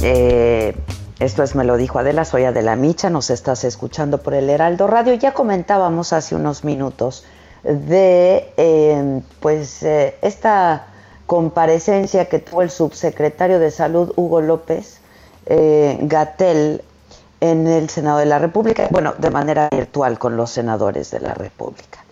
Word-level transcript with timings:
Eh, 0.00 0.76
esto 1.18 1.42
es 1.42 1.56
Me 1.56 1.64
lo 1.64 1.76
dijo 1.76 1.98
Adela, 1.98 2.24
soy 2.24 2.44
Adela 2.44 2.76
Micha, 2.76 3.10
nos 3.10 3.30
estás 3.30 3.64
escuchando 3.64 4.18
por 4.18 4.34
el 4.34 4.48
Heraldo 4.48 4.86
Radio. 4.86 5.14
Ya 5.14 5.34
comentábamos 5.34 6.12
hace 6.12 6.36
unos 6.36 6.62
minutos 6.62 7.24
de 7.64 8.52
eh, 8.56 9.22
pues 9.40 9.82
eh, 9.82 10.14
esta 10.22 10.86
comparecencia 11.26 12.26
que 12.26 12.38
tuvo 12.38 12.62
el 12.62 12.70
subsecretario 12.70 13.58
de 13.58 13.72
Salud 13.72 14.12
Hugo 14.14 14.40
López 14.40 15.00
Gatel 15.48 16.82
en 17.40 17.66
el 17.66 17.90
Senado 17.90 18.18
de 18.18 18.26
la 18.26 18.38
República, 18.38 18.86
bueno, 18.90 19.14
de 19.18 19.30
manera 19.30 19.68
virtual 19.72 20.18
con 20.18 20.36
los 20.36 20.50
senadores 20.50 21.10
de 21.10 21.20
la 21.20 21.34
República. 21.34 22.04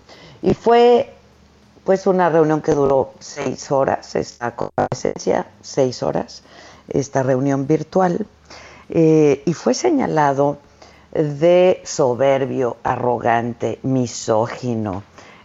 Y 0.43 0.55
fue 0.55 1.13
pues 1.85 2.09
una 2.09 2.31
reunión 2.31 2.63
que 2.63 2.73
duró 2.73 3.13
seis 3.21 3.71
horas, 3.71 4.17
esta 4.17 4.57
comparecencia, 4.57 5.47
seis 5.63 6.03
horas 6.03 6.43
esta 6.89 7.23
reunión 7.23 7.67
virtual, 7.67 8.27
eh, 8.89 9.43
y 9.45 9.55
fue 9.55 9.75
señalado 9.75 10.59
de 11.13 11.81
soberbio, 11.85 12.77
arrogante, 12.83 13.79
misógino, 13.83 15.03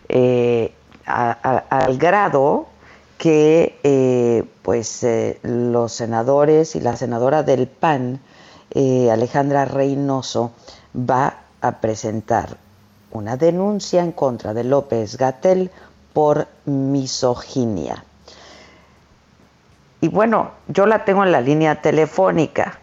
eh, 0.08 0.73
al 1.06 1.98
grado 1.98 2.67
que 3.17 3.78
eh, 3.84 4.44
pues 4.62 5.06
los 5.44 5.92
senadores 5.92 6.76
y 6.76 6.80
la 6.80 6.95
senadora 6.95 7.44
del 7.44 7.67
PAN, 7.67 8.20
Alejandra 8.76 9.66
Reynoso, 9.66 10.52
va 10.95 11.42
a 11.62 11.80
presentar 11.80 12.58
una 13.12 13.38
denuncia 13.38 14.04
en 14.04 14.12
contra 14.12 14.54
de 14.54 14.64
López 14.64 15.17
Gatel 15.17 15.72
por 16.14 16.48
misoginia. 16.66 18.04
Y 20.02 20.08
bueno, 20.08 20.52
yo 20.67 20.86
la 20.86 21.03
tengo 21.05 21.23
en 21.23 21.31
la 21.31 21.42
línea 21.42 21.81
telefónica. 21.81 22.80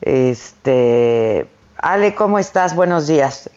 Este, 0.00 1.46
Ale, 1.76 2.14
¿cómo 2.14 2.38
estás? 2.38 2.74
Buenos 2.74 3.06
días. 3.06 3.50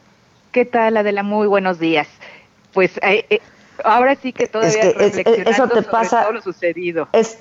¿Qué 0.52 0.66
tal, 0.66 0.98
Adela? 0.98 1.24
Muy 1.24 1.48
buenos 1.48 1.80
días. 1.80 2.08
Pues 2.74 2.98
eh, 2.98 3.26
eh, 3.30 3.40
ahora 3.84 4.16
sí 4.16 4.34
que 4.34 4.48
todavía 4.48 4.82
es 4.82 5.16
que 5.16 5.44
eso 5.48 5.68
te 5.70 5.82
pasa, 5.84 6.24
todo 6.24 6.34
lo 6.34 6.42
sucedido. 6.42 7.08
Es, 7.14 7.40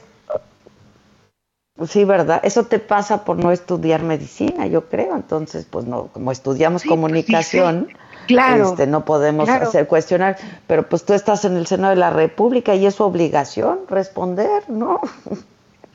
sí, 1.88 2.04
¿verdad? 2.04 2.40
Eso 2.44 2.66
te 2.66 2.78
pasa 2.78 3.24
por 3.24 3.36
no 3.36 3.50
estudiar 3.50 4.02
medicina, 4.02 4.66
yo 4.66 4.88
creo. 4.88 5.16
Entonces, 5.16 5.66
pues 5.68 5.86
no, 5.86 6.06
como 6.08 6.30
estudiamos 6.30 6.82
pues 6.82 6.90
comunicación, 6.90 7.88
Claro. 8.26 8.70
Este, 8.70 8.86
no 8.86 9.04
podemos 9.04 9.48
hacer 9.48 9.86
cuestionar, 9.86 10.36
pero 10.66 10.88
pues 10.88 11.04
tú 11.04 11.14
estás 11.14 11.44
en 11.44 11.56
el 11.56 11.66
seno 11.66 11.88
de 11.88 11.96
la 11.96 12.10
República 12.10 12.74
y 12.74 12.86
es 12.86 12.94
su 12.94 13.04
obligación 13.04 13.80
responder, 13.88 14.68
¿no? 14.68 15.00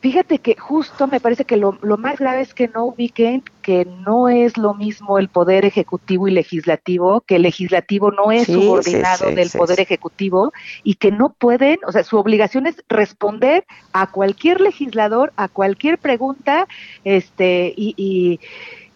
Fíjate 0.05 0.37
que 0.37 0.55
justo 0.55 1.07
me 1.07 1.19
parece 1.19 1.45
que 1.45 1.57
lo, 1.57 1.79
más 1.97 2.19
grave 2.19 2.41
es 2.41 2.53
que 2.53 2.67
no 2.67 2.85
ubiquen 2.85 3.41
que 3.63 3.85
no 3.85 4.29
es 4.29 4.55
lo 4.55 4.75
mismo 4.75 5.17
el 5.17 5.29
poder 5.29 5.65
ejecutivo 5.65 6.27
y 6.27 6.31
legislativo, 6.31 7.21
que 7.21 7.37
el 7.37 7.41
legislativo 7.41 8.11
no 8.11 8.31
es 8.31 8.45
subordinado 8.45 9.31
del 9.31 9.49
poder 9.49 9.79
ejecutivo 9.79 10.53
y 10.83 10.93
que 10.93 11.09
no 11.09 11.29
pueden, 11.29 11.79
o 11.87 11.91
sea, 11.91 12.03
su 12.03 12.17
obligación 12.17 12.67
es 12.67 12.75
responder 12.87 13.65
a 13.93 14.11
cualquier 14.11 14.61
legislador, 14.61 15.33
a 15.37 15.47
cualquier 15.47 15.97
pregunta, 15.97 16.67
este, 17.03 17.73
y 17.75 17.95
y 17.97 18.39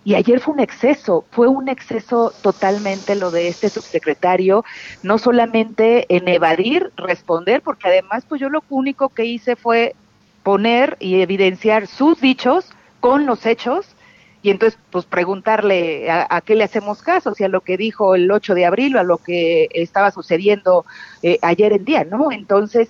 ayer 0.07 0.39
fue 0.39 0.53
un 0.53 0.59
exceso, 0.59 1.25
fue 1.31 1.47
un 1.47 1.69
exceso 1.69 2.33
totalmente 2.41 3.15
lo 3.15 3.31
de 3.31 3.47
este 3.47 3.69
subsecretario, 3.69 4.63
no 5.03 5.17
solamente 5.17 6.05
en 6.15 6.27
evadir, 6.27 6.91
responder, 6.95 7.61
porque 7.61 7.89
además 7.89 8.25
pues 8.27 8.41
yo 8.41 8.49
lo 8.49 8.63
único 8.69 9.09
que 9.09 9.25
hice 9.25 9.55
fue 9.55 9.95
poner 10.43 10.97
y 10.99 11.21
evidenciar 11.21 11.87
sus 11.87 12.21
dichos 12.21 12.71
con 12.99 13.25
los 13.25 13.45
hechos 13.45 13.95
y 14.41 14.51
entonces 14.51 14.79
pues 14.89 15.05
preguntarle 15.05 16.09
a, 16.09 16.41
qué 16.41 16.55
le 16.55 16.63
hacemos 16.63 17.01
caso, 17.01 17.35
si 17.35 17.43
a 17.43 17.49
lo 17.49 17.61
que 17.61 17.75
dijo 17.75 18.15
el 18.15 18.31
8 18.31 18.55
de 18.55 18.65
abril 18.65 18.95
o 18.95 18.99
a 18.99 19.03
lo 19.03 19.17
que 19.17 19.67
estaba 19.73 20.11
sucediendo 20.11 20.85
eh, 21.23 21.39
ayer 21.41 21.73
en 21.73 21.83
día, 21.83 22.05
¿no? 22.05 22.31
Entonces, 22.31 22.89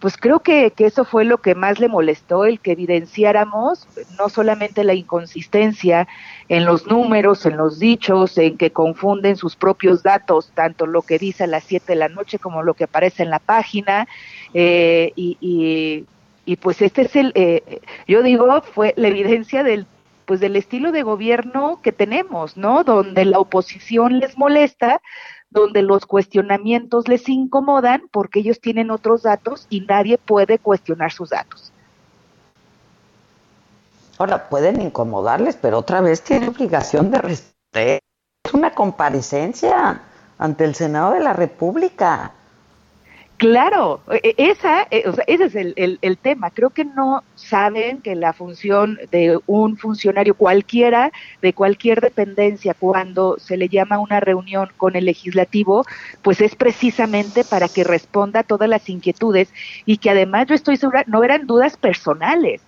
pues 0.00 0.16
creo 0.16 0.40
que, 0.40 0.72
eso 0.78 1.04
fue 1.04 1.24
lo 1.24 1.38
que 1.38 1.54
más 1.54 1.78
le 1.78 1.88
molestó, 1.88 2.46
el 2.46 2.58
que 2.58 2.72
evidenciáramos 2.72 3.86
no 4.18 4.30
solamente 4.30 4.82
la 4.82 4.94
inconsistencia 4.94 6.08
en 6.48 6.64
los 6.64 6.86
números, 6.86 7.44
en 7.44 7.58
los 7.58 7.78
dichos, 7.78 8.38
en 8.38 8.56
que 8.56 8.72
confunden 8.72 9.36
sus 9.36 9.56
propios 9.56 10.02
datos, 10.02 10.52
tanto 10.54 10.86
lo 10.86 11.02
que 11.02 11.18
dice 11.18 11.44
a 11.44 11.46
las 11.46 11.64
7 11.64 11.92
de 11.92 11.96
la 11.96 12.08
noche 12.08 12.38
como 12.38 12.62
lo 12.62 12.74
que 12.74 12.84
aparece 12.84 13.22
en 13.22 13.30
la 13.30 13.38
página, 13.38 14.08
eh, 14.54 15.12
y, 15.16 15.36
y, 16.46 16.56
pues 16.56 16.82
este 16.82 17.02
es 17.02 17.14
el, 17.14 17.32
eh, 17.34 17.80
yo 18.08 18.22
digo, 18.22 18.62
fue 18.62 18.94
la 18.96 19.08
evidencia 19.08 19.62
del 19.62 19.86
pues 20.30 20.38
del 20.38 20.54
estilo 20.54 20.92
de 20.92 21.02
gobierno 21.02 21.80
que 21.82 21.90
tenemos, 21.90 22.56
¿no? 22.56 22.84
Donde 22.84 23.24
la 23.24 23.40
oposición 23.40 24.20
les 24.20 24.38
molesta, 24.38 25.02
donde 25.50 25.82
los 25.82 26.06
cuestionamientos 26.06 27.08
les 27.08 27.28
incomodan 27.28 28.02
porque 28.10 28.40
ellos 28.40 28.60
tienen 28.60 28.90
otros 28.90 29.22
datos 29.22 29.66
y 29.68 29.82
nadie 29.82 30.16
puede 30.18 30.58
cuestionar 30.58 31.12
sus 31.12 31.30
datos. 31.30 31.72
Ahora, 34.18 34.48
pueden 34.48 34.80
incomodarles, 34.80 35.56
pero 35.56 35.78
otra 35.78 36.00
vez 36.00 36.22
tiene 36.22 36.48
obligación 36.48 37.10
de 37.10 37.18
responder. 37.18 38.00
Es 38.44 38.54
una 38.54 38.74
comparecencia 38.74 40.02
ante 40.38 40.64
el 40.64 40.74
Senado 40.74 41.12
de 41.12 41.20
la 41.20 41.32
República. 41.32 42.32
Claro, 43.40 44.02
e, 44.22 44.34
esa, 44.36 44.82
e, 44.90 45.02
ese 45.26 45.44
es 45.46 45.54
el, 45.54 45.98
el, 46.02 46.18
tema. 46.18 46.50
Creo 46.50 46.68
que 46.68 46.84
no 46.84 47.24
saben 47.36 48.02
que 48.02 48.14
la 48.14 48.34
función 48.34 48.98
de 49.10 49.40
un 49.46 49.78
funcionario 49.78 50.34
cualquiera, 50.34 51.10
de 51.40 51.54
cualquier 51.54 52.02
dependencia, 52.02 52.74
cuando 52.74 53.38
se 53.38 53.56
le 53.56 53.70
llama 53.70 53.96
a 53.96 54.00
una 54.00 54.20
reunión 54.20 54.68
con 54.76 54.94
el 54.94 55.06
legislativo, 55.06 55.86
pues 56.20 56.42
es 56.42 56.54
precisamente 56.54 57.42
para 57.44 57.68
que 57.70 57.82
responda 57.82 58.40
a 58.40 58.42
todas 58.42 58.68
las 58.68 58.86
inquietudes 58.90 59.50
y 59.86 59.96
que 59.96 60.10
además 60.10 60.46
yo 60.46 60.54
estoy 60.54 60.76
segura, 60.76 61.04
no 61.06 61.24
eran 61.24 61.46
dudas 61.46 61.78
personales 61.78 62.60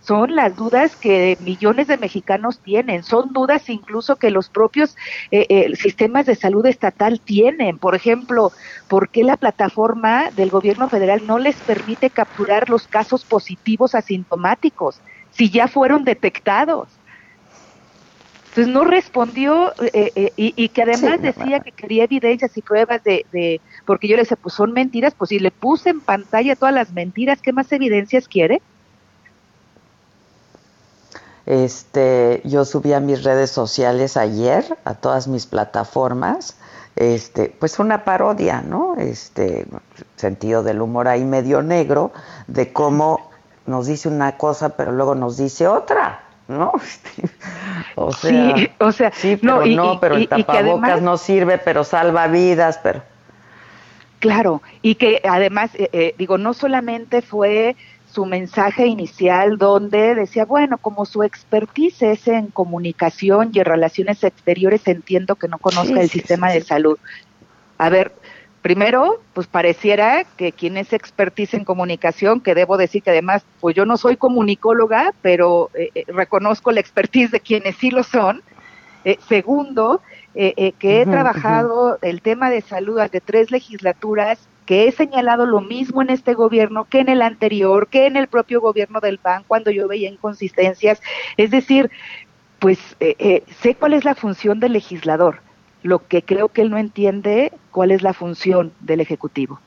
son 0.00 0.34
las 0.36 0.54
dudas 0.54 0.96
que 0.96 1.36
millones 1.40 1.88
de 1.88 1.98
mexicanos 1.98 2.62
tienen, 2.62 3.02
son 3.02 3.32
dudas 3.32 3.68
incluso 3.68 4.16
que 4.16 4.30
los 4.30 4.48
propios 4.48 4.94
eh, 5.30 5.46
eh, 5.48 5.76
sistemas 5.76 6.26
de 6.26 6.34
salud 6.34 6.64
estatal 6.66 7.20
tienen. 7.20 7.78
Por 7.78 7.94
ejemplo, 7.94 8.52
¿por 8.86 9.10
qué 9.10 9.24
la 9.24 9.36
plataforma 9.36 10.30
del 10.32 10.50
gobierno 10.50 10.88
federal 10.88 11.26
no 11.26 11.38
les 11.38 11.62
permite 11.62 12.10
capturar 12.10 12.68
los 12.70 12.86
casos 12.86 13.24
positivos 13.24 13.94
asintomáticos 13.94 15.02
si 15.30 15.50
ya 15.50 15.68
fueron 15.68 16.04
detectados? 16.04 17.00
Entonces 18.48 18.72
no 18.72 18.84
respondió 18.84 19.74
eh, 19.92 20.32
y, 20.36 20.68
que 20.70 20.82
además 20.82 21.20
decía 21.20 21.60
que 21.60 21.72
quería 21.72 22.04
evidencias 22.04 22.56
y 22.56 22.62
pruebas 22.62 23.02
de, 23.04 23.26
de, 23.30 23.62
porque 23.84 24.08
yo 24.08 24.16
le 24.16 24.22
decía, 24.22 24.38
pues 24.40 24.54
son 24.54 24.72
mentiras, 24.72 25.14
pues 25.14 25.28
si 25.28 25.38
le 25.38 25.50
puse 25.50 25.90
en 25.90 26.00
pantalla 26.00 26.56
todas 26.56 26.74
las 26.74 26.92
mentiras, 26.92 27.42
¿qué 27.42 27.52
más 27.52 27.70
evidencias 27.72 28.26
quiere? 28.26 28.62
Este, 31.48 32.42
yo 32.44 32.66
subí 32.66 32.92
a 32.92 33.00
mis 33.00 33.24
redes 33.24 33.50
sociales 33.50 34.18
ayer, 34.18 34.76
a 34.84 34.92
todas 34.92 35.28
mis 35.28 35.46
plataformas, 35.46 36.58
este, 36.94 37.54
pues 37.58 37.78
una 37.78 38.04
parodia, 38.04 38.60
¿no? 38.60 38.96
Este, 38.96 39.66
sentido 40.16 40.62
del 40.62 40.82
humor 40.82 41.08
ahí 41.08 41.24
medio 41.24 41.62
negro, 41.62 42.12
de 42.48 42.70
cómo 42.74 43.30
nos 43.64 43.86
dice 43.86 44.10
una 44.10 44.36
cosa, 44.36 44.76
pero 44.76 44.92
luego 44.92 45.14
nos 45.14 45.38
dice 45.38 45.66
otra, 45.66 46.20
¿no? 46.48 46.72
o 47.94 48.12
sea, 48.12 48.54
sí, 48.54 48.70
o 48.78 48.92
sea, 48.92 49.10
sí, 49.12 49.36
pero 49.36 49.64
no, 49.64 50.00
pero 50.00 50.16
el 50.16 50.28
tapabocas 50.28 51.00
no 51.00 51.16
sirve, 51.16 51.56
pero 51.56 51.82
salva 51.82 52.26
vidas, 52.26 52.78
pero 52.82 53.00
Claro, 54.18 54.62
y 54.82 54.96
que 54.96 55.22
además, 55.26 55.70
eh, 55.76 55.88
eh, 55.92 56.14
digo, 56.18 56.38
no 56.38 56.52
solamente 56.52 57.22
fue 57.22 57.76
su 58.18 58.26
mensaje 58.26 58.84
inicial 58.88 59.58
donde 59.58 60.16
decía, 60.16 60.44
bueno, 60.44 60.76
como 60.76 61.06
su 61.06 61.22
expertise 61.22 62.02
es 62.02 62.26
en 62.26 62.48
comunicación 62.48 63.50
y 63.52 63.60
en 63.60 63.64
relaciones 63.64 64.24
exteriores, 64.24 64.88
entiendo 64.88 65.36
que 65.36 65.46
no 65.46 65.58
conozca 65.58 66.00
el 66.00 66.10
sistema 66.10 66.50
de 66.50 66.62
salud. 66.62 66.98
A 67.78 67.88
ver, 67.90 68.10
primero, 68.60 69.22
pues 69.34 69.46
pareciera 69.46 70.24
que 70.36 70.50
quien 70.50 70.76
es 70.78 70.92
expertise 70.92 71.54
en 71.54 71.64
comunicación, 71.64 72.40
que 72.40 72.56
debo 72.56 72.76
decir 72.76 73.04
que 73.04 73.10
además, 73.10 73.44
pues 73.60 73.76
yo 73.76 73.86
no 73.86 73.96
soy 73.96 74.16
comunicóloga, 74.16 75.14
pero 75.22 75.70
eh, 75.74 75.90
eh, 75.94 76.04
reconozco 76.08 76.72
la 76.72 76.80
expertise 76.80 77.30
de 77.30 77.38
quienes 77.38 77.76
sí 77.76 77.92
lo 77.92 78.02
son. 78.02 78.42
Eh, 79.04 79.16
segundo, 79.28 80.02
que 80.34 80.74
he 80.80 81.06
trabajado 81.06 81.98
el 82.02 82.20
tema 82.20 82.50
de 82.50 82.62
salud 82.62 82.98
ante 82.98 83.20
tres 83.20 83.52
legislaturas 83.52 84.40
que 84.68 84.86
he 84.86 84.92
señalado 84.92 85.46
lo 85.46 85.62
mismo 85.62 86.02
en 86.02 86.10
este 86.10 86.34
gobierno 86.34 86.84
que 86.84 87.00
en 87.00 87.08
el 87.08 87.22
anterior, 87.22 87.88
que 87.88 88.04
en 88.04 88.18
el 88.18 88.28
propio 88.28 88.60
gobierno 88.60 89.00
del 89.00 89.16
PAN, 89.16 89.42
cuando 89.48 89.70
yo 89.70 89.88
veía 89.88 90.10
inconsistencias. 90.10 91.00
Es 91.38 91.50
decir, 91.50 91.90
pues 92.58 92.78
eh, 93.00 93.16
eh, 93.18 93.44
sé 93.62 93.76
cuál 93.76 93.94
es 93.94 94.04
la 94.04 94.14
función 94.14 94.60
del 94.60 94.74
legislador. 94.74 95.40
Lo 95.82 96.06
que 96.06 96.22
creo 96.22 96.50
que 96.50 96.60
él 96.60 96.70
no 96.70 96.76
entiende, 96.76 97.50
cuál 97.70 97.92
es 97.92 98.02
la 98.02 98.12
función 98.12 98.74
del 98.80 99.00
Ejecutivo. 99.00 99.58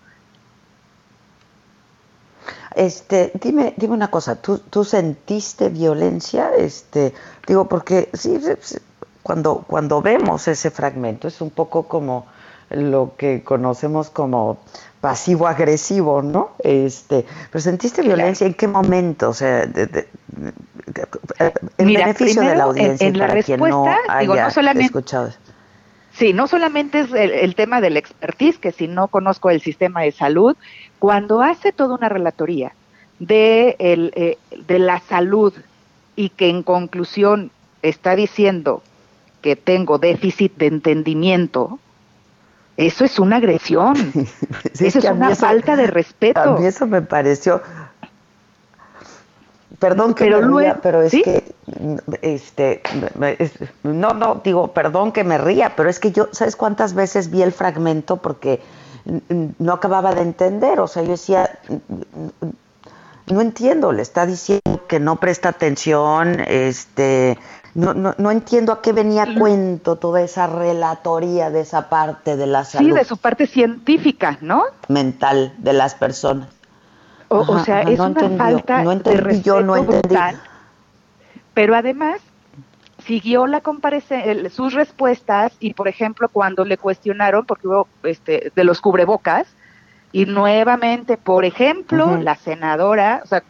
Este, 2.75 3.31
dime, 3.41 3.73
dime 3.77 3.95
una 3.95 4.11
cosa, 4.11 4.39
¿tú, 4.39 4.59
¿tú 4.59 4.83
sentiste 4.83 5.69
violencia? 5.69 6.51
Este, 6.55 7.15
digo, 7.47 7.67
porque 7.67 8.11
sí, 8.13 8.39
cuando, 9.23 9.65
cuando 9.67 9.99
vemos 10.03 10.47
ese 10.47 10.69
fragmento 10.69 11.27
es 11.27 11.41
un 11.41 11.49
poco 11.49 11.87
como 11.87 12.27
lo 12.73 13.13
que 13.17 13.43
conocemos 13.43 14.09
como 14.09 14.59
pasivo-agresivo, 15.01 16.21
¿no? 16.21 16.51
Este, 16.59 17.25
pero 17.51 17.61
sentiste 17.61 18.01
violencia 18.03 18.45
en 18.45 18.53
qué 18.53 18.67
momento, 18.67 19.29
o 19.29 19.33
sea, 19.33 19.63
el 19.63 19.93
beneficio 21.77 22.41
de 22.41 22.55
la 22.55 22.63
audiencia 22.65 23.07
en, 23.07 23.17
la 23.17 23.27
respuesta, 23.27 23.97
digo, 24.19 24.35
no 24.35 24.51
solamente, 24.51 24.85
escuchado. 24.85 25.31
Sí, 26.13 26.33
no 26.33 26.47
solamente 26.47 26.99
es 26.99 27.13
el, 27.13 27.55
tema 27.55 27.81
del 27.81 27.97
expertise, 27.97 28.57
que 28.59 28.71
si 28.71 28.87
no 28.87 29.07
conozco 29.07 29.49
el 29.49 29.61
sistema 29.61 30.01
de 30.01 30.11
salud, 30.11 30.55
cuando 30.99 31.41
hace 31.41 31.71
toda 31.71 31.95
una 31.95 32.09
relatoría 32.09 32.73
de, 33.19 33.75
el, 33.79 34.11
eh, 34.15 34.37
de 34.67 34.79
la 34.79 34.99
salud 34.99 35.53
y 36.15 36.29
que 36.29 36.49
en 36.49 36.63
conclusión 36.63 37.49
está 37.81 38.15
diciendo 38.15 38.83
que 39.41 39.55
tengo 39.55 39.97
déficit 39.97 40.55
de 40.57 40.67
entendimiento, 40.67 41.79
eso 42.77 43.05
es 43.05 43.19
una 43.19 43.37
agresión. 43.37 43.95
eso 44.79 44.99
es 44.99 45.05
una 45.05 45.35
falta 45.35 45.75
de 45.75 45.87
respeto. 45.87 46.39
A 46.39 46.59
mí 46.59 46.65
eso 46.65 46.87
me 46.87 47.01
pareció. 47.01 47.61
Perdón 49.79 50.13
que 50.13 50.29
me 50.29 50.41
ría, 50.41 50.79
pero 50.81 51.01
es 51.01 51.11
que 51.11 51.43
este 52.21 52.83
no 53.81 54.13
no 54.13 54.41
digo, 54.43 54.67
perdón 54.73 55.11
que 55.11 55.23
me 55.23 55.39
ría, 55.39 55.75
pero 55.75 55.89
es 55.89 55.99
que 55.99 56.11
yo 56.11 56.29
¿sabes 56.31 56.55
cuántas 56.55 56.93
veces 56.93 57.31
vi 57.31 57.41
el 57.41 57.51
fragmento 57.51 58.17
porque 58.17 58.61
no 59.57 59.73
acababa 59.73 60.13
de 60.13 60.21
entender, 60.21 60.79
o 60.79 60.87
sea, 60.87 61.01
yo 61.01 61.11
decía 61.11 61.49
no 63.31 63.41
entiendo, 63.41 63.91
le 63.91 64.01
está 64.01 64.25
diciendo 64.25 64.85
que 64.87 64.99
no 64.99 65.17
presta 65.17 65.49
atención, 65.49 66.39
este 66.47 67.37
no, 67.73 67.93
no, 67.93 68.13
no 68.17 68.31
entiendo 68.31 68.73
a 68.73 68.81
qué 68.81 68.91
venía 68.91 69.25
cuento 69.37 69.95
toda 69.95 70.21
esa 70.21 70.47
relatoría 70.47 71.49
de 71.49 71.61
esa 71.61 71.89
parte 71.89 72.35
de 72.35 72.45
la 72.45 72.65
salud. 72.65 72.89
Sí, 72.89 72.93
de 72.93 73.05
su 73.05 73.17
parte 73.17 73.47
científica, 73.47 74.37
¿no? 74.41 74.63
Mental 74.89 75.53
de 75.57 75.73
las 75.73 75.95
personas. 75.95 76.49
O, 77.29 77.59
sea, 77.59 77.83
es 77.83 77.97
una 77.97 78.29
falta 78.37 78.83
de 78.83 79.15
respeto 79.15 79.41
yo 79.41 79.61
no 79.61 79.77
entendí. 79.77 80.17
pero 81.53 81.75
además 81.75 82.19
siguió 83.05 83.47
la 83.47 83.61
sus 84.49 84.73
respuestas 84.73 85.53
y, 85.61 85.73
por 85.73 85.87
ejemplo, 85.87 86.27
cuando 86.27 86.65
le 86.65 86.77
cuestionaron, 86.77 87.45
porque 87.45 87.69
hubo 87.69 87.87
este, 88.03 88.51
de 88.53 88.63
los 88.65 88.81
cubrebocas, 88.81 89.47
y 90.11 90.25
nuevamente, 90.25 91.17
por 91.17 91.45
ejemplo, 91.45 92.17
la 92.17 92.35
senadora, 92.35 93.21
o 93.23 93.27
sea, 93.27 93.43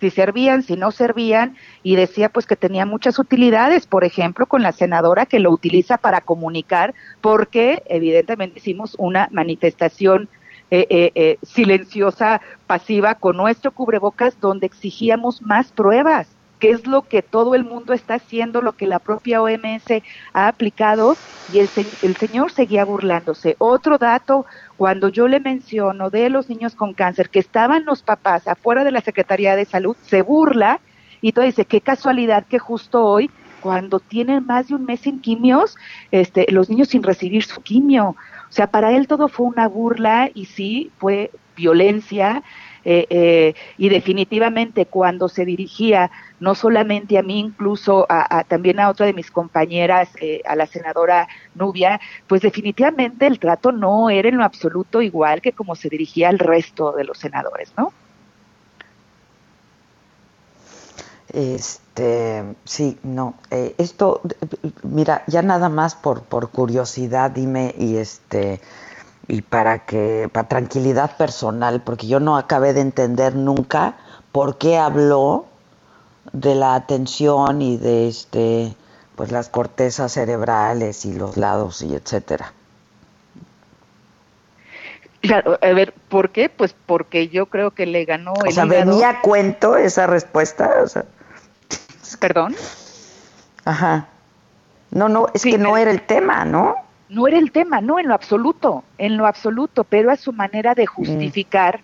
si 0.00 0.10
servían, 0.10 0.62
si 0.62 0.76
no 0.76 0.90
servían, 0.90 1.56
y 1.82 1.96
decía 1.96 2.28
pues 2.28 2.46
que 2.46 2.56
tenía 2.56 2.86
muchas 2.86 3.18
utilidades, 3.18 3.86
por 3.86 4.04
ejemplo, 4.04 4.46
con 4.46 4.62
la 4.62 4.72
senadora 4.72 5.26
que 5.26 5.38
lo 5.38 5.50
utiliza 5.50 5.98
para 5.98 6.20
comunicar, 6.20 6.94
porque 7.20 7.82
evidentemente 7.86 8.58
hicimos 8.58 8.96
una 8.98 9.28
manifestación 9.32 10.28
eh, 10.70 10.86
eh, 10.90 11.12
eh, 11.14 11.38
silenciosa, 11.42 12.40
pasiva, 12.66 13.14
con 13.16 13.36
nuestro 13.36 13.72
cubrebocas, 13.72 14.40
donde 14.40 14.66
exigíamos 14.66 15.42
más 15.42 15.72
pruebas 15.72 16.28
que 16.58 16.70
es 16.70 16.86
lo 16.86 17.02
que 17.02 17.22
todo 17.22 17.54
el 17.54 17.64
mundo 17.64 17.92
está 17.92 18.14
haciendo, 18.14 18.62
lo 18.62 18.74
que 18.74 18.86
la 18.86 18.98
propia 19.00 19.42
OMS 19.42 20.02
ha 20.32 20.48
aplicado, 20.48 21.18
y 21.46 21.58
el, 21.58 21.70
el 22.00 22.16
señor 22.16 22.52
seguía 22.52 22.84
burlándose. 22.84 23.56
Otro 23.58 23.98
dato, 23.98 24.46
cuando 24.76 25.08
yo 25.08 25.28
le 25.28 25.40
menciono 25.40 26.10
de 26.10 26.30
los 26.30 26.48
niños 26.48 26.74
con 26.74 26.94
cáncer, 26.94 27.30
que 27.30 27.38
estaban 27.38 27.84
los 27.84 28.02
papás 28.02 28.46
afuera 28.48 28.84
de 28.84 28.92
la 28.92 29.00
Secretaría 29.02 29.56
de 29.56 29.66
Salud, 29.66 29.96
se 30.00 30.22
burla 30.22 30.80
y 31.20 31.32
todo 31.32 31.44
dice, 31.44 31.66
qué 31.66 31.80
casualidad 31.80 32.46
que 32.46 32.58
justo 32.58 33.04
hoy, 33.04 33.30
cuando 33.58 33.98
tienen 34.00 34.44
más 34.46 34.68
de 34.68 34.74
un 34.74 34.84
mes 34.84 35.00
sin 35.00 35.20
quimios, 35.20 35.76
este, 36.10 36.46
los 36.52 36.68
niños 36.68 36.88
sin 36.88 37.02
recibir 37.02 37.44
su 37.44 37.62
quimio. 37.62 38.08
O 38.10 38.52
sea, 38.52 38.70
para 38.70 38.92
él 38.92 39.06
todo 39.06 39.28
fue 39.28 39.46
una 39.46 39.68
burla 39.68 40.30
y 40.34 40.46
sí, 40.46 40.92
fue 40.98 41.30
violencia, 41.56 42.42
eh, 42.84 43.06
eh, 43.08 43.54
y 43.78 43.88
definitivamente 43.88 44.86
cuando 44.86 45.28
se 45.28 45.44
dirigía 45.44 46.10
no 46.40 46.54
solamente 46.54 47.16
a 47.16 47.22
mí, 47.22 47.38
incluso 47.38 48.06
a, 48.08 48.44
también 48.44 48.78
a 48.78 48.90
otra 48.90 49.06
de 49.06 49.14
mis 49.14 49.30
compañeras, 49.30 50.10
eh, 50.20 50.42
a 50.44 50.54
la 50.54 50.66
senadora 50.66 51.26
Nubia, 51.54 52.00
pues 52.26 52.42
definitivamente 52.42 53.26
el 53.26 53.38
trato 53.38 53.72
no 53.72 54.10
era 54.10 54.28
en 54.28 54.36
lo 54.36 54.44
absoluto 54.44 55.00
igual 55.00 55.40
que 55.40 55.52
como 55.52 55.74
se 55.74 55.88
dirigía 55.88 56.28
al 56.28 56.38
resto 56.38 56.92
de 56.92 57.04
los 57.04 57.18
senadores, 57.18 57.72
¿no? 57.78 57.92
Este, 61.32 62.44
sí, 62.64 62.98
no, 63.02 63.34
esto, 63.50 64.20
mira, 64.84 65.24
ya 65.26 65.42
nada 65.42 65.68
más 65.68 65.96
por, 65.96 66.22
por 66.22 66.50
curiosidad, 66.50 67.30
dime, 67.32 67.74
y 67.76 67.96
este, 67.96 68.60
y 69.28 69.42
para 69.42 69.80
que 69.86 70.28
para 70.32 70.48
tranquilidad 70.48 71.16
personal, 71.16 71.80
porque 71.82 72.06
yo 72.06 72.20
no 72.20 72.36
acabé 72.36 72.72
de 72.72 72.80
entender 72.80 73.34
nunca 73.34 73.96
por 74.32 74.58
qué 74.58 74.78
habló 74.78 75.46
de 76.32 76.54
la 76.54 76.74
atención 76.74 77.62
y 77.62 77.76
de 77.76 78.08
este 78.08 78.74
pues 79.16 79.30
las 79.30 79.48
cortezas 79.48 80.12
cerebrales 80.12 81.04
y 81.04 81.12
los 81.12 81.36
lados 81.36 81.82
y 81.82 81.94
etcétera. 81.94 82.52
Claro, 85.20 85.58
a 85.62 85.72
ver, 85.72 85.94
¿por 86.10 86.30
qué? 86.30 86.50
Pues 86.50 86.74
porque 86.86 87.28
yo 87.28 87.46
creo 87.46 87.70
que 87.70 87.86
le 87.86 88.04
ganó 88.04 88.34
el 88.44 88.50
O 88.50 88.52
sea, 88.52 88.66
venía 88.66 89.08
a 89.08 89.20
cuento 89.22 89.76
esa 89.76 90.06
respuesta, 90.06 90.70
o 90.82 90.86
sea. 90.86 91.04
¿Perdón? 92.20 92.54
Ajá. 93.64 94.08
No, 94.90 95.08
no, 95.08 95.28
es 95.32 95.42
que 95.42 95.56
no 95.56 95.78
era 95.78 95.90
el 95.90 96.02
tema, 96.02 96.44
¿no? 96.44 96.76
No 97.14 97.28
era 97.28 97.38
el 97.38 97.52
tema, 97.52 97.80
no, 97.80 97.98
en 97.98 98.08
lo 98.08 98.14
absoluto, 98.14 98.84
en 98.98 99.16
lo 99.16 99.26
absoluto, 99.26 99.84
pero 99.84 100.10
a 100.10 100.16
su 100.16 100.32
manera 100.32 100.74
de 100.74 100.86
justificar 100.86 101.80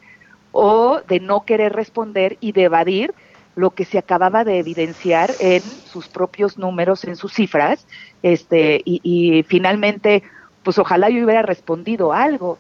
o 0.52 1.00
de 1.06 1.20
no 1.20 1.44
querer 1.44 1.72
responder 1.72 2.37
y 2.40 2.52
de 2.52 2.64
evadir 2.64 3.14
lo 3.54 3.70
que 3.70 3.84
se 3.84 3.99
acababa 3.99 4.44
de 4.44 4.58
evidenciar 4.58 5.30
en 5.38 5.62
sus 5.62 6.08
propios 6.08 6.58
números, 6.58 7.04
en 7.04 7.16
sus 7.16 7.32
cifras, 7.32 7.87
este, 8.22 8.80
y, 8.84 9.44
finalmente, 9.49 10.22
pues 10.62 10.78
ojalá 10.78 11.08
yo 11.10 11.25
hubiera 11.25 11.42
respondido 11.42 12.12
algo, 12.12 12.58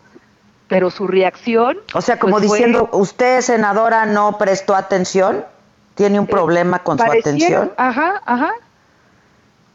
pero 0.68 0.90
su 0.90 1.06
reacción. 1.06 1.78
O 1.94 2.00
sea, 2.00 2.18
como 2.18 2.38
pues, 2.38 2.50
diciendo, 2.50 2.88
usted, 2.92 3.40
senadora, 3.40 4.06
no 4.06 4.38
prestó 4.38 4.74
atención, 4.74 5.44
tiene 5.94 6.20
un 6.20 6.26
eh, 6.26 6.30
problema 6.30 6.80
con 6.80 6.98
su 6.98 7.04
atención. 7.04 7.72
Ajá, 7.76 8.22
ajá, 8.24 8.52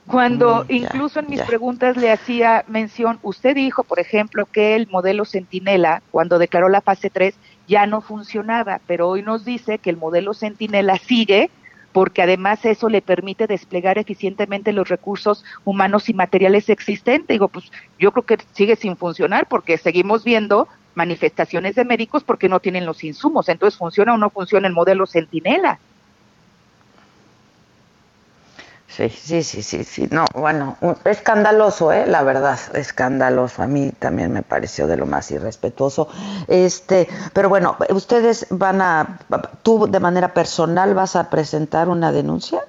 cuando 0.08 0.64
mm, 0.64 0.72
incluso 0.74 1.20
en 1.20 1.30
mis 1.30 1.42
preguntas 1.42 1.98
le 1.98 2.12
hacía 2.12 2.64
mención, 2.68 3.20
usted 3.24 3.56
dijo, 3.56 3.84
por 3.84 4.00
ejemplo, 4.00 4.46
que 4.46 4.76
el 4.76 4.88
modelo 4.88 5.26
Centinela, 5.26 6.04
cuando 6.12 6.38
declaró 6.38 6.70
la 6.70 6.82
fase 6.82 7.10
3, 7.10 7.36
ya 7.68 7.88
no 7.88 8.02
funcionaba, 8.02 8.82
pero 8.86 9.10
hoy 9.10 9.24
nos 9.24 9.46
dice 9.46 9.80
que 9.80 9.90
el 9.90 9.98
modelo 9.98 10.34
Centinela 10.34 10.98
sigue 10.98 11.50
porque 11.92 12.22
además 12.22 12.66
eso 12.66 12.90
le 12.90 13.02
permite 13.02 13.48
desplegar 13.48 13.98
eficientemente 13.98 14.74
los 14.74 14.90
recursos 14.90 15.46
humanos 15.64 16.10
y 16.10 16.14
materiales 16.14 16.68
existentes. 16.68 17.30
Digo, 17.30 17.48
pues 17.48 17.72
yo 17.98 18.12
creo 18.12 18.26
que 18.26 18.38
sigue 18.52 18.76
sin 18.76 18.98
funcionar 18.98 19.48
porque 19.48 19.78
seguimos 19.78 20.26
viendo 20.26 20.68
manifestaciones 20.94 21.74
de 21.76 21.86
médicos 21.86 22.26
porque 22.26 22.50
no 22.50 22.60
tienen 22.60 22.86
los 22.86 23.06
insumos. 23.06 23.48
Entonces, 23.48 23.78
¿funciona 23.78 24.14
o 24.14 24.18
no 24.18 24.30
funciona 24.30 24.68
el 24.68 24.74
modelo 24.74 25.08
Centinela? 25.08 25.80
Sí, 28.88 29.10
sí, 29.10 29.44
sí, 29.44 29.62
sí, 29.62 29.84
sí. 29.84 30.08
No, 30.12 30.26
bueno, 30.34 30.78
escandaloso, 31.06 31.92
¿eh? 31.92 32.06
La 32.08 32.24
verdad, 32.24 32.58
escandaloso. 32.76 33.64
A 33.64 33.68
mí 33.68 33.92
también 33.98 34.32
me 34.32 34.42
pareció 34.42 34.88
de 34.88 34.96
lo 34.96 35.06
más 35.06 35.32
irrespetuoso. 35.32 36.08
Este, 36.48 37.08
pero 37.34 37.50
bueno, 37.50 37.76
ustedes 37.90 38.48
van 38.52 38.82
a, 38.82 39.20
tú 39.64 39.88
de 39.88 40.00
manera 40.00 40.34
personal 40.34 40.94
vas 40.94 41.16
a 41.16 41.30
presentar 41.30 41.90
una 41.90 42.12
denuncia. 42.12 42.62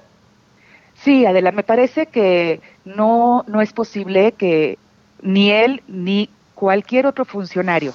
Sí, 0.95 1.25
Adela, 1.25 1.51
me 1.51 1.63
parece 1.63 2.07
que 2.07 2.61
no, 2.83 3.45
no 3.47 3.61
es 3.61 3.71
posible 3.71 4.31
que 4.33 4.77
ni 5.21 5.51
él 5.51 5.83
ni 5.87 6.29
cualquier 6.55 7.05
otro 7.05 7.23
funcionario 7.23 7.93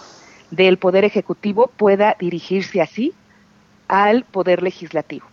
del 0.51 0.79
Poder 0.79 1.05
Ejecutivo 1.05 1.71
pueda 1.77 2.17
dirigirse 2.19 2.81
así 2.81 3.13
al 3.89 4.25
Poder 4.25 4.63
Legislativo 4.63 5.32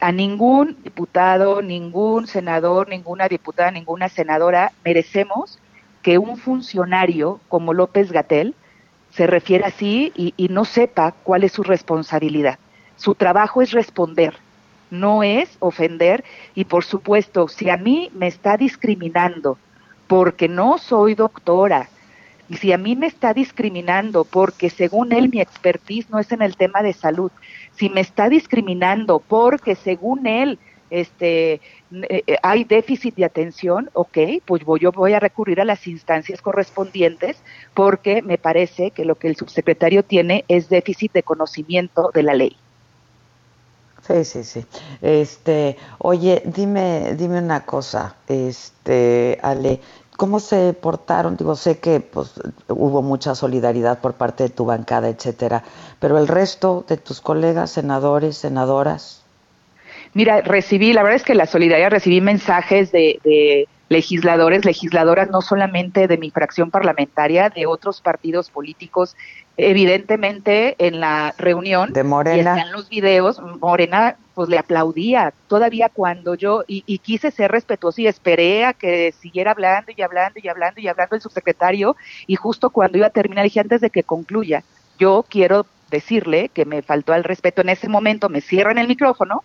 a 0.00 0.12
ningún 0.12 0.76
diputado, 0.82 1.62
ningún 1.62 2.26
senador, 2.26 2.88
ninguna 2.88 3.28
diputada, 3.28 3.70
ninguna 3.70 4.08
senadora 4.08 4.72
merecemos 4.84 5.58
que 6.02 6.18
un 6.18 6.36
funcionario 6.36 7.40
como 7.48 7.72
López 7.72 8.12
Gatel 8.12 8.54
se 9.10 9.26
refiera 9.26 9.68
así 9.68 10.12
y, 10.14 10.34
y, 10.36 10.48
no 10.48 10.64
sepa 10.64 11.12
cuál 11.22 11.44
es 11.44 11.52
su 11.52 11.62
responsabilidad. 11.62 12.58
Su 12.96 13.14
trabajo 13.14 13.62
es 13.62 13.72
responder, 13.72 14.34
no 14.90 15.22
es 15.22 15.56
ofender 15.60 16.22
y 16.54 16.64
por 16.64 16.84
supuesto, 16.84 17.48
si 17.48 17.70
a 17.70 17.76
mí 17.76 18.10
me 18.14 18.26
está 18.26 18.56
discriminando 18.56 19.58
porque 20.06 20.48
no 20.48 20.78
soy 20.78 21.14
doctora, 21.14 21.88
y 22.48 22.56
si 22.56 22.72
a 22.72 22.78
mí 22.78 22.96
me 22.96 23.06
está 23.06 23.34
discriminando 23.34 24.24
porque 24.24 24.70
según 24.70 25.12
él 25.12 25.28
mi 25.28 25.40
expertise 25.40 26.10
no 26.10 26.18
es 26.18 26.30
en 26.32 26.42
el 26.42 26.56
tema 26.56 26.82
de 26.82 26.92
salud, 26.92 27.30
si 27.76 27.90
me 27.90 28.00
está 28.00 28.28
discriminando 28.28 29.18
porque 29.18 29.74
según 29.74 30.26
él 30.26 30.58
este 30.90 31.54
eh, 31.54 31.60
eh, 32.26 32.36
hay 32.42 32.64
déficit 32.64 33.14
de 33.16 33.24
atención, 33.24 33.90
ok, 33.92 34.18
pues 34.44 34.64
voy, 34.64 34.80
yo 34.80 34.92
voy 34.92 35.12
a 35.14 35.20
recurrir 35.20 35.60
a 35.60 35.64
las 35.64 35.86
instancias 35.86 36.40
correspondientes 36.40 37.36
porque 37.74 38.22
me 38.22 38.38
parece 38.38 38.90
que 38.90 39.04
lo 39.04 39.16
que 39.16 39.28
el 39.28 39.36
subsecretario 39.36 40.04
tiene 40.04 40.44
es 40.48 40.68
déficit 40.68 41.12
de 41.12 41.22
conocimiento 41.22 42.10
de 42.14 42.22
la 42.22 42.34
ley. 42.34 42.56
Sí, 44.06 44.24
sí, 44.24 44.44
sí. 44.44 44.64
Este, 45.02 45.76
oye, 45.98 46.42
dime, 46.44 47.14
dime 47.16 47.40
una 47.40 47.64
cosa, 47.66 48.14
este, 48.28 49.38
Ale, 49.42 49.80
¿Cómo 50.16 50.40
se 50.40 50.72
portaron? 50.72 51.36
Digo, 51.36 51.56
sé 51.56 51.78
que 51.78 52.00
pues, 52.00 52.32
hubo 52.68 53.02
mucha 53.02 53.34
solidaridad 53.34 54.00
por 54.00 54.14
parte 54.14 54.44
de 54.44 54.48
tu 54.48 54.64
bancada, 54.64 55.08
etcétera, 55.08 55.62
pero 56.00 56.18
el 56.18 56.26
resto 56.26 56.84
de 56.88 56.96
tus 56.96 57.20
colegas, 57.20 57.70
senadores, 57.70 58.38
senadoras. 58.38 59.22
Mira, 60.14 60.40
recibí, 60.40 60.94
la 60.94 61.02
verdad 61.02 61.16
es 61.16 61.22
que 61.22 61.34
la 61.34 61.46
solidaridad, 61.46 61.90
recibí 61.90 62.22
mensajes 62.22 62.92
de, 62.92 63.20
de 63.24 63.68
legisladores, 63.88 64.64
legisladoras, 64.64 65.30
no 65.30 65.40
solamente 65.40 66.08
de 66.08 66.18
mi 66.18 66.30
fracción 66.30 66.70
parlamentaria, 66.70 67.50
de 67.50 67.66
otros 67.66 68.00
partidos 68.00 68.50
políticos. 68.50 69.16
Evidentemente, 69.56 70.74
en 70.78 71.00
la 71.00 71.34
reunión, 71.38 71.92
de 71.92 72.02
Morena. 72.02 72.56
y 72.56 72.60
en 72.60 72.72
los 72.72 72.88
videos, 72.88 73.40
Morena 73.60 74.16
pues 74.34 74.48
le 74.48 74.58
aplaudía. 74.58 75.32
Todavía 75.48 75.88
cuando 75.88 76.34
yo, 76.34 76.64
y, 76.66 76.84
y, 76.86 76.98
quise 76.98 77.30
ser 77.30 77.50
respetuoso 77.50 78.02
y 78.02 78.06
esperé 78.06 78.66
a 78.66 78.74
que 78.74 79.14
siguiera 79.18 79.52
hablando 79.52 79.92
y 79.96 80.02
hablando 80.02 80.40
y 80.42 80.48
hablando 80.48 80.80
y 80.80 80.88
hablando 80.88 81.16
el 81.16 81.22
subsecretario, 81.22 81.96
y 82.26 82.34
justo 82.36 82.70
cuando 82.70 82.98
iba 82.98 83.06
a 83.06 83.10
terminar, 83.10 83.44
dije 83.44 83.60
antes 83.60 83.80
de 83.80 83.90
que 83.90 84.02
concluya, 84.02 84.62
yo 84.98 85.24
quiero 85.28 85.64
decirle 85.90 86.48
que 86.48 86.64
me 86.64 86.82
faltó 86.82 87.12
al 87.12 87.24
respeto 87.24 87.62
en 87.62 87.68
ese 87.68 87.88
momento, 87.88 88.28
me 88.28 88.40
cierran 88.40 88.78
el 88.78 88.88
micrófono, 88.88 89.44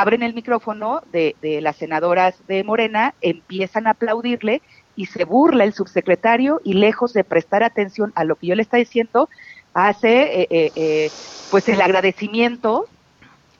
abren 0.00 0.22
el 0.22 0.34
micrófono 0.34 1.02
de, 1.12 1.36
de, 1.42 1.60
las 1.60 1.76
senadoras 1.76 2.34
de 2.46 2.64
Morena, 2.64 3.14
empiezan 3.20 3.86
a 3.86 3.90
aplaudirle 3.90 4.62
y 4.96 5.06
se 5.06 5.24
burla 5.24 5.64
el 5.64 5.72
subsecretario 5.72 6.60
y 6.64 6.74
lejos 6.74 7.12
de 7.12 7.24
prestar 7.24 7.62
atención 7.62 8.12
a 8.14 8.24
lo 8.24 8.36
que 8.36 8.48
yo 8.48 8.54
le 8.54 8.62
está 8.62 8.76
diciendo, 8.76 9.28
hace 9.74 10.42
eh, 10.42 10.48
eh, 10.50 10.72
eh, 10.74 11.10
pues 11.50 11.68
el 11.68 11.80
agradecimiento 11.80 12.86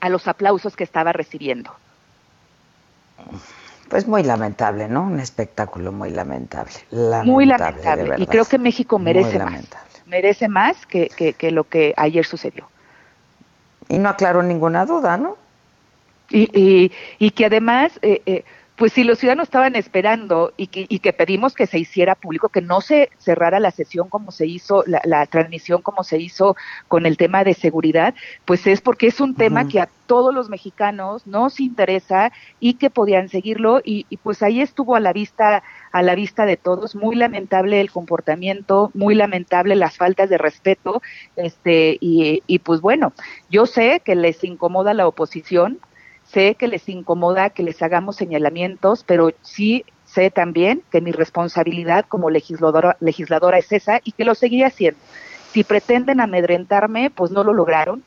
a 0.00 0.08
los 0.08 0.28
aplausos 0.28 0.76
que 0.76 0.84
estaba 0.84 1.12
recibiendo. 1.12 1.74
Pues 3.88 4.08
muy 4.08 4.22
lamentable, 4.22 4.88
¿no? 4.88 5.02
Un 5.02 5.20
espectáculo 5.20 5.92
muy 5.92 6.10
lamentable. 6.10 6.72
lamentable 6.90 7.30
muy 7.30 7.46
lamentable. 7.46 8.14
Y 8.18 8.26
creo 8.26 8.44
que 8.44 8.58
México 8.58 8.98
merece 8.98 9.38
más. 9.38 9.64
Merece 10.06 10.48
más 10.48 10.86
que, 10.86 11.08
que, 11.08 11.34
que 11.34 11.50
lo 11.50 11.64
que 11.64 11.94
ayer 11.96 12.24
sucedió. 12.24 12.68
Y 13.88 13.98
no 13.98 14.08
aclaró 14.08 14.42
ninguna 14.42 14.84
duda, 14.86 15.16
¿no? 15.16 15.36
Y, 16.32 16.48
y, 16.58 16.92
y, 17.18 17.30
que 17.30 17.46
además, 17.46 17.98
eh, 18.02 18.22
eh, 18.26 18.44
pues 18.76 18.94
si 18.94 19.04
los 19.04 19.18
ciudadanos 19.18 19.48
estaban 19.48 19.76
esperando 19.76 20.52
y 20.56 20.66
que, 20.66 20.86
y 20.88 20.98
que, 21.00 21.12
pedimos 21.12 21.54
que 21.54 21.66
se 21.66 21.78
hiciera 21.78 22.14
público, 22.14 22.48
que 22.48 22.62
no 22.62 22.80
se 22.80 23.10
cerrara 23.18 23.60
la 23.60 23.70
sesión 23.70 24.08
como 24.08 24.32
se 24.32 24.46
hizo, 24.46 24.82
la, 24.86 25.00
la 25.04 25.26
transmisión 25.26 25.82
como 25.82 26.02
se 26.04 26.18
hizo 26.18 26.56
con 26.88 27.06
el 27.06 27.16
tema 27.16 27.44
de 27.44 27.54
seguridad, 27.54 28.14
pues 28.44 28.66
es 28.66 28.80
porque 28.80 29.06
es 29.06 29.20
un 29.20 29.34
tema 29.36 29.62
uh 29.62 29.64
-huh. 29.66 29.70
que 29.70 29.80
a 29.80 29.88
todos 30.06 30.34
los 30.34 30.48
mexicanos 30.48 31.26
nos 31.26 31.60
interesa 31.60 32.32
y 32.60 32.74
que 32.74 32.90
podían 32.90 33.28
seguirlo 33.28 33.80
y, 33.84 34.06
y, 34.10 34.16
pues 34.16 34.42
ahí 34.42 34.60
estuvo 34.60 34.96
a 34.96 35.00
la 35.00 35.12
vista 35.12 35.62
a 35.92 36.02
la 36.02 36.14
vista 36.14 36.44
de 36.44 36.56
todos 36.56 36.94
muy 36.96 37.14
lamentable 37.16 37.80
el 37.80 37.90
comportamiento 37.90 38.90
muy 38.94 39.14
lamentable 39.14 39.76
las 39.76 39.96
faltas 39.96 40.28
de 40.28 40.38
respeto 40.38 41.02
este 41.36 41.98
y, 42.00 42.42
y 42.46 42.58
pues 42.58 42.80
bueno 42.80 43.12
yo 43.48 43.66
sé 43.66 44.00
que 44.04 44.14
les 44.14 44.42
incomoda 44.44 44.92
la 44.92 45.06
oposición 45.06 45.78
sé 46.32 46.54
que 46.54 46.68
les 46.68 46.88
incomoda 46.88 47.50
que 47.50 47.62
les 47.62 47.82
hagamos 47.82 48.16
señalamientos, 48.16 49.04
pero 49.04 49.32
sí 49.42 49.84
sé 50.04 50.30
también 50.30 50.82
que 50.90 51.00
mi 51.00 51.12
responsabilidad 51.12 52.04
como 52.08 52.30
legisladora, 52.30 52.96
legisladora 53.00 53.58
es 53.58 53.70
esa 53.72 54.00
y 54.04 54.12
que 54.12 54.24
lo 54.24 54.34
seguiré 54.34 54.66
haciendo. 54.66 55.00
Si 55.52 55.64
pretenden 55.64 56.20
amedrentarme, 56.20 57.10
pues 57.10 57.30
no 57.30 57.44
lo 57.44 57.52
lograron. 57.52 58.02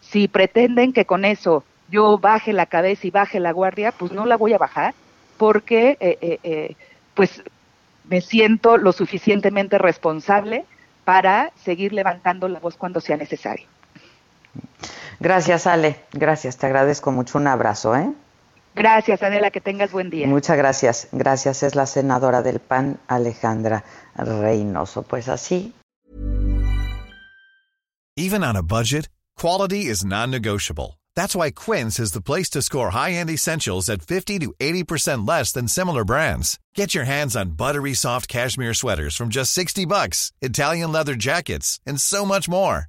Si 0.00 0.28
pretenden 0.28 0.92
que 0.92 1.04
con 1.04 1.24
eso 1.24 1.64
yo 1.90 2.18
baje 2.18 2.52
la 2.52 2.66
cabeza 2.66 3.06
y 3.06 3.10
baje 3.10 3.38
la 3.38 3.52
guardia, 3.52 3.92
pues 3.92 4.12
no 4.12 4.24
la 4.24 4.36
voy 4.36 4.54
a 4.54 4.58
bajar, 4.58 4.94
porque 5.36 5.98
eh, 6.00 6.18
eh, 6.20 6.38
eh, 6.42 6.76
pues 7.14 7.42
me 8.08 8.20
siento 8.20 8.78
lo 8.78 8.92
suficientemente 8.92 9.78
responsable 9.78 10.64
para 11.04 11.52
seguir 11.56 11.92
levantando 11.92 12.48
la 12.48 12.60
voz 12.60 12.76
cuando 12.76 13.00
sea 13.00 13.16
necesario. 13.16 13.66
Gracias, 15.22 15.68
Ale. 15.68 16.00
Gracias, 16.12 16.56
te 16.56 16.66
agradezco 16.66 17.12
mucho. 17.12 17.38
Un 17.38 17.46
abrazo, 17.46 17.94
¿eh? 17.94 18.12
Gracias, 18.74 19.22
Adela, 19.22 19.52
que 19.52 19.60
tengas 19.60 19.92
buen 19.92 20.10
día. 20.10 20.26
Muchas 20.26 20.56
gracias. 20.56 21.06
Gracias, 21.12 21.62
es 21.62 21.76
la 21.76 21.86
senadora 21.86 22.42
del 22.42 22.58
PAN, 22.58 22.98
Alejandra 23.06 23.84
Reynoso. 24.16 25.02
Pues 25.02 25.28
así. 25.28 25.74
Even 28.16 28.42
on 28.42 28.56
a 28.56 28.62
budget, 28.62 29.08
quality 29.36 29.86
is 29.86 30.04
non-negotiable. 30.04 30.98
That's 31.14 31.36
why 31.36 31.52
Quince 31.52 32.00
is 32.00 32.12
the 32.12 32.20
place 32.20 32.50
to 32.50 32.60
score 32.60 32.90
high-end 32.90 33.30
essentials 33.30 33.88
at 33.88 34.02
50 34.02 34.40
to 34.40 34.52
80% 34.58 35.28
less 35.28 35.52
than 35.52 35.68
similar 35.68 36.04
brands. 36.04 36.58
Get 36.74 36.96
your 36.96 37.04
hands 37.04 37.36
on 37.36 37.50
buttery 37.56 37.94
soft 37.94 38.26
cashmere 38.26 38.74
sweaters 38.74 39.14
from 39.14 39.28
just 39.28 39.52
60 39.52 39.86
bucks, 39.86 40.32
Italian 40.40 40.90
leather 40.90 41.14
jackets, 41.14 41.78
and 41.86 42.00
so 42.00 42.24
much 42.24 42.48
more. 42.48 42.88